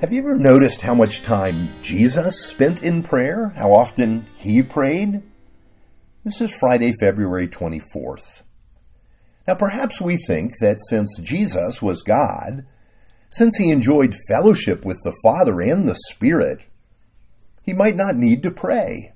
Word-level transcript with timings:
Have 0.00 0.14
you 0.14 0.20
ever 0.20 0.38
noticed 0.38 0.80
how 0.80 0.94
much 0.94 1.22
time 1.24 1.68
Jesus 1.82 2.46
spent 2.46 2.82
in 2.82 3.02
prayer? 3.02 3.52
How 3.54 3.74
often 3.74 4.26
he 4.38 4.62
prayed? 4.62 5.22
This 6.24 6.40
is 6.40 6.50
Friday, 6.50 6.94
February 6.98 7.48
24th. 7.48 8.44
Now, 9.46 9.56
perhaps 9.56 10.00
we 10.00 10.16
think 10.16 10.52
that 10.62 10.80
since 10.88 11.18
Jesus 11.18 11.82
was 11.82 12.02
God, 12.02 12.64
since 13.28 13.58
he 13.58 13.68
enjoyed 13.68 14.14
fellowship 14.26 14.86
with 14.86 14.96
the 15.04 15.14
Father 15.22 15.60
and 15.60 15.86
the 15.86 15.98
Spirit, 16.08 16.64
he 17.62 17.74
might 17.74 17.96
not 17.96 18.16
need 18.16 18.42
to 18.44 18.50
pray. 18.50 19.12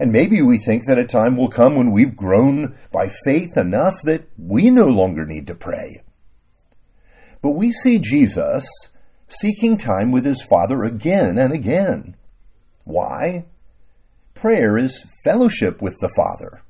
And 0.00 0.10
maybe 0.10 0.40
we 0.40 0.56
think 0.56 0.84
that 0.86 0.98
a 0.98 1.04
time 1.04 1.36
will 1.36 1.50
come 1.50 1.76
when 1.76 1.92
we've 1.92 2.16
grown 2.16 2.78
by 2.92 3.10
faith 3.26 3.58
enough 3.58 3.96
that 4.04 4.26
we 4.38 4.70
no 4.70 4.86
longer 4.86 5.26
need 5.26 5.48
to 5.48 5.54
pray. 5.54 6.02
But 7.42 7.50
we 7.50 7.72
see 7.72 7.98
Jesus 7.98 8.66
seeking 9.40 9.78
time 9.78 10.10
with 10.10 10.24
his 10.24 10.42
Father 10.42 10.82
again 10.82 11.38
and 11.38 11.52
again. 11.52 12.16
Why? 12.84 13.46
Prayer 14.34 14.76
is 14.76 15.06
fellowship 15.24 15.80
with 15.80 15.94
the 16.00 16.10
Father. 16.16 16.62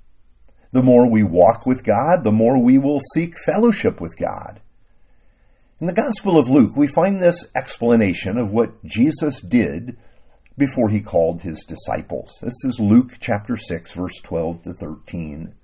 The 0.72 0.82
more 0.82 1.10
we 1.10 1.22
walk 1.22 1.66
with 1.66 1.84
God, 1.84 2.24
the 2.24 2.32
more 2.32 2.62
we 2.62 2.78
will 2.78 3.00
seek 3.14 3.34
fellowship 3.44 4.00
with 4.00 4.16
God. 4.16 4.60
In 5.80 5.86
the 5.86 5.92
Gospel 5.92 6.38
of 6.38 6.48
Luke, 6.48 6.76
we 6.76 6.86
find 6.86 7.20
this 7.20 7.46
explanation 7.56 8.38
of 8.38 8.50
what 8.50 8.84
Jesus 8.84 9.40
did 9.40 9.96
before 10.56 10.88
he 10.88 11.00
called 11.00 11.42
his 11.42 11.64
disciples. 11.64 12.38
This 12.40 12.54
is 12.64 12.78
Luke 12.78 13.12
chapter 13.20 13.56
6, 13.56 13.92
verse 13.92 14.20
12 14.22 14.62
to 14.62 14.72
13. 14.74 15.54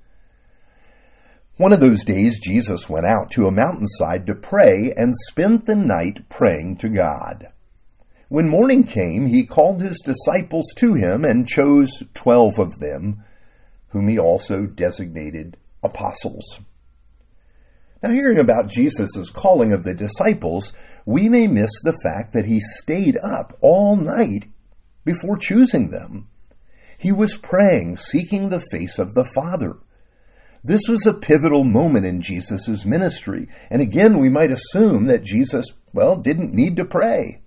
One 1.59 1.73
of 1.73 1.81
those 1.81 2.05
days, 2.05 2.39
Jesus 2.39 2.89
went 2.89 3.05
out 3.05 3.33
to 3.33 3.49
a 3.49 3.51
mountainside 3.51 4.27
to 4.27 4.35
pray 4.37 4.95
and 4.97 5.13
spent 5.29 5.67
the 5.67 5.75
night 5.75 6.29
praying 6.29 6.77
to 6.79 6.89
God. 6.89 7.49
When 8.29 8.49
morning 8.49 8.85
came, 8.85 9.27
he 9.27 9.45
called 9.45 9.83
his 9.83 10.01
disciples 10.05 10.73
to 10.77 10.95
him 10.95 11.25
and 11.25 11.49
chose 11.49 12.05
twelve 12.15 12.61
of 12.61 12.79
them, 12.79 13.25
whom 13.89 14.07
he 14.07 14.21
also 14.21 14.67
designated 14.67 15.57
apostles. 15.83 16.61
Now, 18.05 18.11
hearing 18.11 18.39
about 18.39 18.71
Jesus' 18.71 19.29
calling 19.29 19.73
of 19.73 19.83
the 19.83 19.95
disciples, 19.95 20.73
we 21.05 21.29
may 21.29 21.49
miss 21.49 21.71
the 21.83 21.99
fact 22.05 22.35
that 22.35 22.47
he 22.47 22.61
stayed 22.61 23.17
up 23.17 23.59
all 23.61 23.97
night 23.97 24.45
before 25.05 25.37
choosing 25.37 25.91
them. 25.91 26.29
He 26.99 27.11
was 27.11 27.37
praying, 27.37 27.97
seeking 27.97 28.49
the 28.49 28.63
face 28.71 29.01
of 29.01 29.15
the 29.15 29.29
Father. 29.35 29.79
This 30.65 30.83
was 30.89 31.07
a 31.07 31.15
pivotal 31.15 31.65
moment 31.65 32.05
in 32.05 32.21
Jesus' 32.21 32.85
ministry, 32.85 33.49
and 33.71 33.81
again 33.81 34.19
we 34.19 34.29
might 34.29 34.51
assume 34.51 35.07
that 35.07 35.23
Jesus, 35.23 35.67
well, 35.93 36.17
didn't 36.17 36.53
need 36.53 36.77
to 36.77 36.85
pray. 36.85 37.41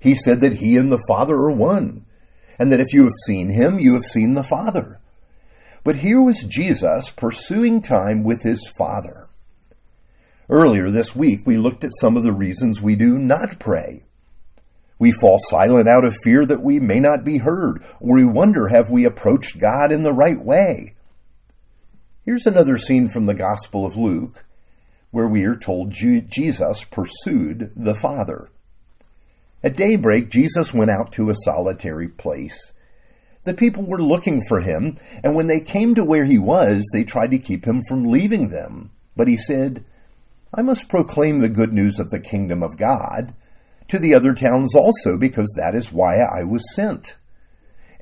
He 0.00 0.14
said 0.14 0.40
that 0.42 0.58
he 0.58 0.76
and 0.76 0.92
the 0.92 1.04
Father 1.08 1.34
are 1.34 1.52
one, 1.52 2.06
and 2.58 2.72
that 2.72 2.80
if 2.80 2.92
you 2.92 3.02
have 3.02 3.14
seen 3.26 3.50
him, 3.50 3.78
you 3.78 3.94
have 3.94 4.06
seen 4.06 4.34
the 4.34 4.44
Father. 4.44 5.00
But 5.82 5.96
here 5.96 6.20
was 6.20 6.44
Jesus 6.48 7.10
pursuing 7.10 7.80
time 7.80 8.24
with 8.24 8.42
his 8.42 8.68
Father. 8.76 9.28
Earlier 10.48 10.90
this 10.90 11.14
week, 11.14 11.46
we 11.46 11.56
looked 11.56 11.84
at 11.84 11.90
some 12.00 12.16
of 12.16 12.22
the 12.22 12.32
reasons 12.32 12.80
we 12.80 12.96
do 12.96 13.18
not 13.18 13.58
pray. 13.58 14.04
We 14.98 15.12
fall 15.20 15.38
silent 15.40 15.88
out 15.88 16.04
of 16.04 16.16
fear 16.24 16.46
that 16.46 16.62
we 16.62 16.80
may 16.80 17.00
not 17.00 17.24
be 17.24 17.38
heard, 17.38 17.84
or 18.00 18.16
we 18.16 18.24
wonder 18.24 18.68
have 18.68 18.90
we 18.90 19.04
approached 19.04 19.60
God 19.60 19.92
in 19.92 20.02
the 20.02 20.12
right 20.12 20.42
way? 20.42 20.95
Here's 22.26 22.48
another 22.48 22.76
scene 22.76 23.08
from 23.08 23.26
the 23.26 23.34
Gospel 23.34 23.86
of 23.86 23.96
Luke 23.96 24.44
where 25.12 25.28
we 25.28 25.44
are 25.44 25.54
told 25.54 25.92
Jesus 25.92 26.82
pursued 26.82 27.70
the 27.76 27.94
Father. 27.94 28.48
At 29.62 29.76
daybreak, 29.76 30.28
Jesus 30.28 30.74
went 30.74 30.90
out 30.90 31.12
to 31.12 31.30
a 31.30 31.36
solitary 31.44 32.08
place. 32.08 32.72
The 33.44 33.54
people 33.54 33.86
were 33.86 34.02
looking 34.02 34.42
for 34.48 34.60
him, 34.60 34.98
and 35.22 35.36
when 35.36 35.46
they 35.46 35.60
came 35.60 35.94
to 35.94 36.04
where 36.04 36.24
he 36.24 36.36
was, 36.36 36.84
they 36.92 37.04
tried 37.04 37.30
to 37.30 37.38
keep 37.38 37.64
him 37.64 37.84
from 37.88 38.10
leaving 38.10 38.48
them. 38.48 38.90
But 39.14 39.28
he 39.28 39.36
said, 39.36 39.84
I 40.52 40.62
must 40.62 40.88
proclaim 40.88 41.38
the 41.38 41.48
good 41.48 41.72
news 41.72 42.00
of 42.00 42.10
the 42.10 42.18
kingdom 42.18 42.60
of 42.60 42.76
God 42.76 43.36
to 43.86 44.00
the 44.00 44.14
other 44.14 44.34
towns 44.34 44.74
also, 44.74 45.16
because 45.16 45.54
that 45.56 45.76
is 45.76 45.92
why 45.92 46.16
I 46.16 46.42
was 46.42 46.74
sent. 46.74 47.14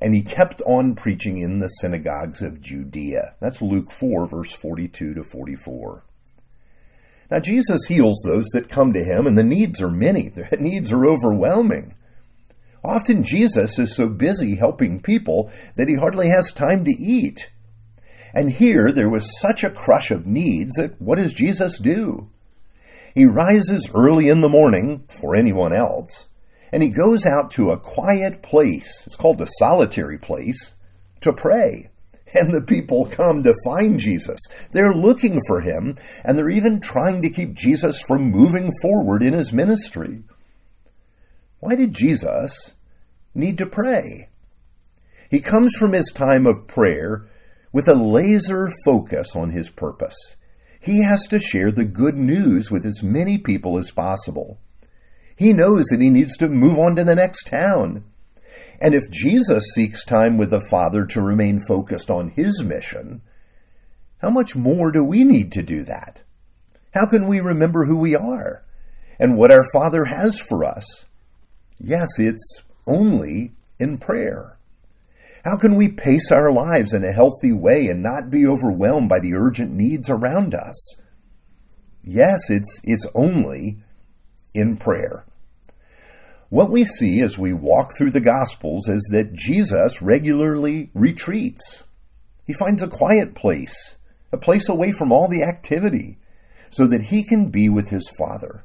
And 0.05 0.13
he 0.13 0.21
kept 0.21 0.61
on 0.67 0.93
preaching 0.93 1.39
in 1.39 1.57
the 1.57 1.67
synagogues 1.67 2.43
of 2.43 2.61
Judea. 2.61 3.33
That's 3.41 3.59
Luke 3.59 3.91
4, 3.91 4.27
verse 4.27 4.53
42 4.53 5.15
to 5.15 5.23
44. 5.23 6.03
Now, 7.31 7.39
Jesus 7.39 7.85
heals 7.87 8.21
those 8.23 8.45
that 8.53 8.69
come 8.69 8.93
to 8.93 9.03
him, 9.03 9.25
and 9.25 9.35
the 9.35 9.43
needs 9.43 9.81
are 9.81 9.89
many. 9.89 10.29
The 10.29 10.57
needs 10.59 10.91
are 10.91 11.07
overwhelming. 11.07 11.95
Often, 12.83 13.23
Jesus 13.23 13.79
is 13.79 13.95
so 13.95 14.07
busy 14.07 14.57
helping 14.57 15.01
people 15.01 15.51
that 15.75 15.87
he 15.87 15.95
hardly 15.95 16.29
has 16.29 16.51
time 16.51 16.85
to 16.85 16.91
eat. 16.91 17.49
And 18.31 18.51
here, 18.51 18.91
there 18.91 19.09
was 19.09 19.39
such 19.41 19.63
a 19.63 19.71
crush 19.71 20.11
of 20.11 20.27
needs 20.27 20.75
that 20.75 21.01
what 21.01 21.17
does 21.17 21.33
Jesus 21.33 21.79
do? 21.79 22.29
He 23.15 23.25
rises 23.25 23.89
early 23.95 24.27
in 24.27 24.41
the 24.41 24.49
morning 24.49 25.07
for 25.19 25.35
anyone 25.35 25.73
else, 25.73 26.27
and 26.71 26.83
he 26.83 26.89
goes 26.89 27.25
out 27.25 27.51
to 27.51 27.71
a 27.71 27.79
quiet 27.79 28.41
place. 28.41 29.03
It's 29.05 29.15
called 29.15 29.37
the 29.37 29.45
solitary 29.45 30.17
place 30.17 30.75
to 31.21 31.33
pray. 31.33 31.89
And 32.33 32.53
the 32.53 32.65
people 32.65 33.05
come 33.05 33.43
to 33.43 33.53
find 33.63 33.99
Jesus. 33.99 34.39
They're 34.71 34.93
looking 34.93 35.39
for 35.47 35.61
him, 35.61 35.97
and 36.23 36.37
they're 36.37 36.49
even 36.49 36.81
trying 36.81 37.21
to 37.21 37.29
keep 37.29 37.53
Jesus 37.53 38.01
from 38.07 38.31
moving 38.31 38.71
forward 38.81 39.23
in 39.23 39.33
his 39.33 39.53
ministry. 39.53 40.23
Why 41.59 41.75
did 41.75 41.93
Jesus 41.93 42.73
need 43.33 43.57
to 43.59 43.65
pray? 43.65 44.29
He 45.29 45.39
comes 45.39 45.75
from 45.77 45.93
his 45.93 46.11
time 46.11 46.45
of 46.45 46.67
prayer 46.67 47.27
with 47.71 47.87
a 47.87 47.95
laser 47.95 48.71
focus 48.85 49.35
on 49.35 49.51
his 49.51 49.69
purpose. 49.69 50.35
He 50.79 51.01
has 51.03 51.27
to 51.27 51.39
share 51.39 51.71
the 51.71 51.85
good 51.85 52.15
news 52.15 52.69
with 52.69 52.85
as 52.85 53.01
many 53.01 53.37
people 53.37 53.77
as 53.77 53.91
possible. 53.91 54.59
He 55.35 55.53
knows 55.53 55.85
that 55.85 56.01
he 56.01 56.09
needs 56.09 56.37
to 56.37 56.47
move 56.47 56.77
on 56.77 56.95
to 56.95 57.03
the 57.03 57.15
next 57.15 57.47
town. 57.47 58.05
And 58.79 58.93
if 58.93 59.09
Jesus 59.11 59.63
seeks 59.73 60.05
time 60.05 60.37
with 60.37 60.49
the 60.49 60.65
Father 60.69 61.05
to 61.07 61.21
remain 61.21 61.61
focused 61.67 62.09
on 62.09 62.29
his 62.29 62.61
mission, 62.63 63.21
how 64.19 64.29
much 64.29 64.55
more 64.55 64.91
do 64.91 65.03
we 65.03 65.23
need 65.23 65.51
to 65.53 65.63
do 65.63 65.83
that? 65.85 66.21
How 66.93 67.05
can 67.05 67.27
we 67.27 67.39
remember 67.39 67.85
who 67.85 67.97
we 67.97 68.15
are 68.15 68.63
and 69.19 69.37
what 69.37 69.51
our 69.51 69.65
Father 69.73 70.05
has 70.05 70.39
for 70.39 70.63
us? 70.63 71.05
Yes, 71.77 72.07
it's 72.17 72.63
only 72.87 73.51
in 73.79 73.97
prayer. 73.97 74.57
How 75.43 75.57
can 75.57 75.75
we 75.75 75.89
pace 75.89 76.31
our 76.31 76.51
lives 76.51 76.93
in 76.93 77.03
a 77.03 77.11
healthy 77.11 77.51
way 77.53 77.87
and 77.87 78.01
not 78.01 78.31
be 78.31 78.47
overwhelmed 78.47 79.09
by 79.09 79.19
the 79.19 79.35
urgent 79.35 79.71
needs 79.71 80.09
around 80.09 80.55
us? 80.55 80.95
Yes, 82.03 82.49
it's, 82.49 82.79
it's 82.83 83.05
only 83.13 83.77
in 84.55 84.77
prayer. 84.77 85.25
What 86.49 86.71
we 86.71 86.85
see 86.85 87.21
as 87.21 87.37
we 87.37 87.53
walk 87.53 87.97
through 87.97 88.11
the 88.11 88.21
Gospels 88.21 88.87
is 88.87 89.07
that 89.11 89.33
Jesus 89.33 90.01
regularly 90.01 90.89
retreats. 90.93 91.83
He 92.45 92.53
finds 92.53 92.81
a 92.81 92.87
quiet 92.87 93.35
place, 93.35 93.97
a 94.31 94.37
place 94.37 94.69
away 94.69 94.91
from 94.91 95.11
all 95.11 95.27
the 95.27 95.43
activity, 95.43 96.17
so 96.69 96.87
that 96.87 97.03
he 97.03 97.23
can 97.23 97.49
be 97.49 97.67
with 97.67 97.89
his 97.89 98.09
Father. 98.17 98.63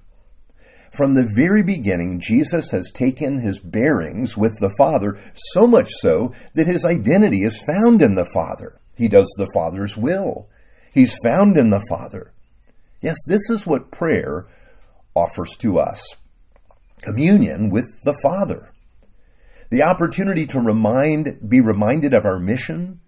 From 0.97 1.15
the 1.15 1.31
very 1.37 1.63
beginning, 1.63 2.21
Jesus 2.21 2.71
has 2.71 2.91
taken 2.93 3.41
his 3.41 3.61
bearings 3.61 4.37
with 4.37 4.53
the 4.61 4.75
Father, 4.77 5.19
so 5.53 5.67
much 5.67 5.91
so 5.91 6.35
that 6.55 6.67
his 6.67 6.85
identity 6.85 7.45
is 7.45 7.63
found 7.63 8.03
in 8.03 8.15
the 8.15 8.29
Father. 8.35 8.81
He 8.97 9.09
does 9.09 9.33
the 9.37 9.49
Father's 9.55 9.97
will. 9.97 10.49
He's 10.93 11.17
found 11.25 11.57
in 11.57 11.71
the 11.71 11.85
Father. 11.89 12.33
Yes, 13.01 13.17
this 13.27 13.49
is 13.49 13.67
what 13.67 13.91
prayer 13.91 14.47
offers 15.21 15.57
to 15.59 15.79
us 15.79 16.03
communion 17.03 17.71
with 17.71 17.87
the 18.05 18.19
Father. 18.23 18.73
The 19.71 19.83
opportunity 19.83 20.47
to 20.49 20.61
remind, 20.61 21.49
be 21.49 21.61
reminded 21.61 22.15
of 22.15 22.25
our 22.25 22.39
mission, 22.39 23.01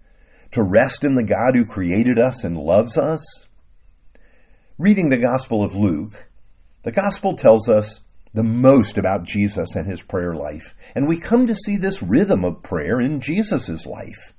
to 0.51 0.63
rest 0.63 1.03
in 1.03 1.15
the 1.15 1.23
God 1.23 1.55
who 1.55 1.65
created 1.65 2.17
us 2.17 2.43
and 2.43 2.57
loves 2.57 2.97
us. 2.97 3.21
Reading 4.77 5.09
the 5.09 5.17
Gospel 5.17 5.63
of 5.63 5.75
Luke, 5.75 6.27
the 6.83 6.91
gospel 6.91 7.35
tells 7.35 7.69
us 7.69 8.01
the 8.33 8.43
most 8.43 8.97
about 8.97 9.25
Jesus 9.25 9.75
and 9.75 9.89
his 9.89 10.01
prayer 10.01 10.33
life, 10.33 10.73
and 10.95 11.07
we 11.07 11.19
come 11.19 11.47
to 11.47 11.55
see 11.55 11.77
this 11.77 12.01
rhythm 12.01 12.43
of 12.43 12.63
prayer 12.63 12.99
in 12.99 13.21
Jesus' 13.21 13.85
life. 13.85 14.33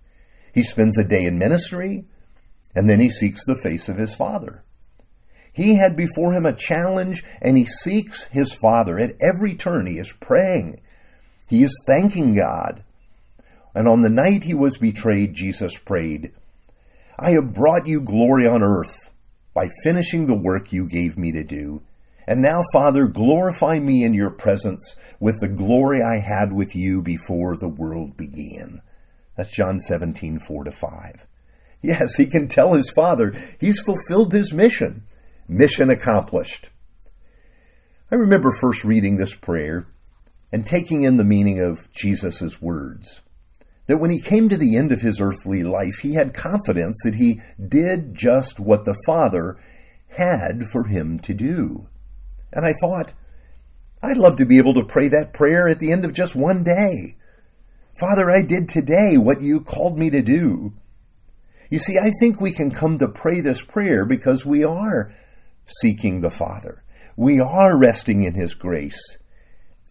He 0.53 0.63
spends 0.63 0.99
a 0.99 1.05
day 1.05 1.25
in 1.25 1.39
ministry, 1.39 2.05
and 2.75 2.89
then 2.89 3.01
he 3.01 3.11
seeks 3.11 3.45
the 3.45 3.61
face 3.63 3.89
of 3.89 3.97
his 3.97 4.15
Father. 4.15 4.65
He 5.55 5.77
had 5.77 5.97
before 5.97 6.35
him 6.35 6.45
a 6.45 6.53
challenge, 6.53 7.23
and 7.41 7.57
he 7.57 7.65
seeks 7.65 8.25
his 8.25 8.53
Father. 8.53 8.99
At 8.99 9.15
every 9.23 9.55
turn, 9.55 9.87
he 9.87 9.99
is 9.99 10.13
praying. 10.21 10.81
He 11.49 11.63
is 11.63 11.83
thanking 11.87 12.35
God. 12.35 12.83
And 13.75 13.89
on 13.89 14.01
the 14.01 14.11
night 14.11 14.43
he 14.43 14.55
was 14.55 14.77
betrayed, 14.79 15.35
Jesus 15.35 15.79
prayed, 15.79 16.33
I 17.19 17.31
have 17.31 17.55
brought 17.55 17.87
you 17.87 18.01
glory 18.01 18.49
on 18.49 18.65
earth 18.65 19.11
by 19.55 19.69
finishing 19.85 20.27
the 20.27 20.37
work 20.37 20.73
you 20.73 20.89
gave 20.89 21.17
me 21.17 21.31
to 21.33 21.45
do. 21.45 21.83
And 22.27 22.43
now, 22.43 22.63
Father, 22.73 23.07
glorify 23.07 23.75
me 23.75 24.03
in 24.05 24.15
your 24.15 24.31
presence 24.31 24.97
with 25.21 25.37
the 25.41 25.49
glory 25.49 26.01
I 26.03 26.19
had 26.19 26.53
with 26.53 26.75
you 26.75 27.03
before 27.03 27.57
the 27.57 27.69
world 27.69 28.17
began. 28.17 28.81
That's 29.37 29.55
John 29.55 29.79
17, 29.79 30.41
4 30.41 30.65
to 30.65 30.73
5. 30.73 31.27
Yes, 31.83 32.17
he 32.17 32.27
can 32.27 32.49
tell 32.49 32.73
his 32.73 32.91
Father 32.91 33.35
he's 33.61 33.81
fulfilled 33.81 34.33
his 34.33 34.53
mission. 34.53 35.05
Mission 35.49 35.91
accomplished. 35.91 36.71
I 38.11 38.15
remember 38.15 38.57
first 38.61 38.85
reading 38.85 39.17
this 39.17 39.35
prayer 39.35 39.87
and 40.53 40.65
taking 40.65 41.03
in 41.03 41.17
the 41.17 41.25
meaning 41.25 41.61
of 41.61 41.91
Jesus' 41.93 42.63
words. 42.63 43.21
That 43.87 43.99
when 43.99 44.11
he 44.11 44.21
came 44.21 44.49
to 44.49 44.57
the 44.57 44.77
end 44.77 44.93
of 44.93 45.03
his 45.03 45.21
earthly 45.21 45.63
life, 45.63 45.99
he 46.01 46.15
had 46.15 46.33
confidence 46.33 46.97
that 47.05 47.17
he 47.17 47.43
did 47.69 48.15
just 48.15 48.59
what 48.59 48.87
the 48.87 48.97
Father 49.05 49.59
had 50.09 50.63
for 50.73 50.85
him 50.85 51.19
to 51.21 51.35
do. 51.35 51.89
And 52.53 52.65
I 52.65 52.73
thought, 52.81 53.13
I'd 54.03 54.17
love 54.17 54.37
to 54.37 54.47
be 54.47 54.59
able 54.59 54.75
to 54.75 54.87
pray 54.87 55.09
that 55.09 55.35
prayer 55.35 55.69
at 55.69 55.79
the 55.79 55.93
end 55.93 56.05
of 56.05 56.15
just 56.15 56.35
one 56.35 56.63
day. 56.63 57.17
Father, 57.99 58.31
I 58.31 58.43
did 58.43 58.69
today 58.69 59.19
what 59.19 59.43
you 59.43 59.61
called 59.61 59.99
me 59.99 60.09
to 60.11 60.23
do. 60.23 60.73
You 61.69 61.79
see, 61.79 61.99
I 61.99 62.11
think 62.21 62.41
we 62.41 62.53
can 62.53 62.71
come 62.71 62.99
to 62.99 63.09
pray 63.09 63.41
this 63.41 63.61
prayer 63.61 64.07
because 64.07 64.47
we 64.47 64.65
are 64.65 65.15
seeking 65.67 66.21
the 66.21 66.31
Father. 66.31 66.83
We 67.17 67.41
are 67.41 67.79
resting 67.79 68.23
in 68.23 68.35
His 68.35 68.55
grace. 68.55 69.19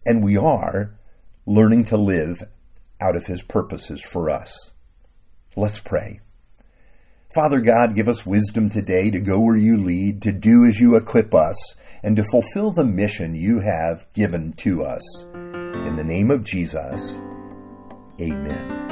And 0.06 0.22
we 0.22 0.36
are 0.36 0.94
learning 1.46 1.86
to 1.86 1.96
live 1.96 2.42
out 3.00 3.16
of 3.16 3.26
His 3.26 3.42
purposes 3.42 4.02
for 4.12 4.30
us. 4.30 4.72
Let's 5.56 5.78
pray. 5.78 6.20
Father 7.34 7.60
God, 7.60 7.96
give 7.96 8.08
us 8.08 8.24
wisdom 8.24 8.70
today 8.70 9.10
to 9.10 9.20
go 9.20 9.40
where 9.40 9.56
you 9.56 9.76
lead, 9.78 10.22
to 10.22 10.32
do 10.32 10.64
as 10.66 10.78
you 10.78 10.96
equip 10.96 11.34
us, 11.34 11.56
and 12.02 12.16
to 12.16 12.24
fulfill 12.30 12.70
the 12.70 12.84
mission 12.84 13.34
you 13.34 13.60
have 13.60 14.06
given 14.12 14.52
to 14.58 14.84
us. 14.84 15.24
In 15.34 15.96
the 15.96 16.04
name 16.04 16.30
of 16.30 16.44
Jesus, 16.44 17.18
amen. 18.20 18.83